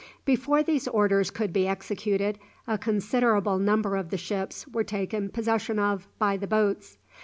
[0.25, 5.77] Before these orders could be executed, a considerable number of the ships were taken possession
[5.77, 6.97] of by the boats.